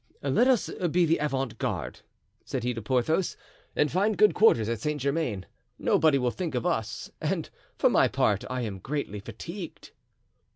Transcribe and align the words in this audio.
"Let 0.23 0.47
us 0.47 0.67
be 0.89 1.05
the 1.05 1.19
avant 1.19 1.59
guard," 1.59 1.99
said 2.43 2.63
he 2.63 2.73
to 2.73 2.81
Porthos, 2.81 3.37
"and 3.75 3.91
find 3.91 4.17
good 4.17 4.33
quarters 4.33 4.67
at 4.67 4.79
Saint 4.81 4.99
Germain; 5.01 5.45
nobody 5.77 6.17
will 6.17 6.31
think 6.31 6.55
of 6.55 6.65
us, 6.65 7.11
and 7.21 7.51
for 7.77 7.87
my 7.87 8.07
part 8.07 8.43
I 8.49 8.61
am 8.61 8.79
greatly 8.79 9.19
fatigued." 9.19 9.91